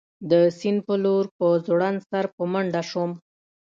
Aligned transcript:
د 0.31 0.31
سیند 0.57 0.79
په 0.87 0.95
لور 1.03 1.25
په 1.37 1.47
ځوړند 1.65 1.99
سر 2.09 2.25
په 2.35 2.43
منډه 2.51 2.81
شوم. 2.89 3.11